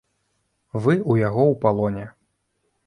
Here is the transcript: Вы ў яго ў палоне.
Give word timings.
Вы 0.83 0.93
ў 1.11 1.27
яго 1.27 1.43
ў 1.51 1.55
палоне. 1.67 2.05